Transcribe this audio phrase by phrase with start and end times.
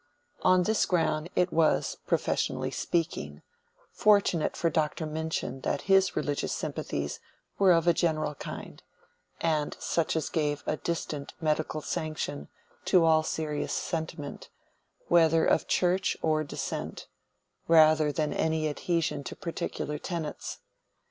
[0.41, 3.43] On this ground it was (professionally speaking)
[3.91, 5.05] fortunate for Dr.
[5.05, 7.19] Minchin that his religious sympathies
[7.59, 8.81] were of a general kind,
[9.41, 12.47] and such as gave a distant medical sanction
[12.85, 14.49] to all serious sentiment,
[15.07, 17.07] whether of Church or Dissent,
[17.67, 20.61] rather than any adhesion to particular tenets.